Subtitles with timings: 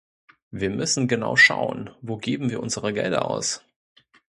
[0.49, 3.61] Wir müssen genau schauen, wo geben wir unsere Gelder aus?